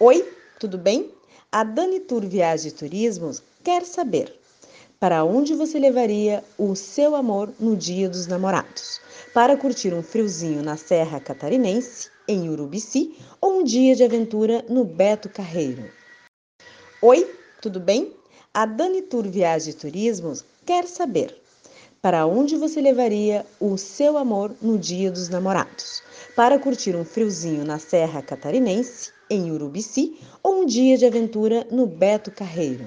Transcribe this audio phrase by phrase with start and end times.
[0.00, 1.12] Oi, tudo bem?
[1.50, 4.32] A Dani Tour Viagens e Turismos quer saber
[5.00, 9.00] para onde você levaria o seu amor no Dia dos Namorados?
[9.34, 14.84] Para curtir um friozinho na Serra Catarinense, em Urubici, ou um dia de aventura no
[14.84, 15.90] Beto Carreiro?
[17.02, 17.28] Oi,
[17.60, 18.14] tudo bem?
[18.54, 21.36] A Dani Tour Viagens e Turismos quer saber
[22.00, 26.02] para onde você levaria o seu amor no Dia dos Namorados?
[26.36, 31.86] Para curtir um friozinho na Serra Catarinense, em Urubici, ou um dia de aventura no
[31.86, 32.86] Beto Carreiro?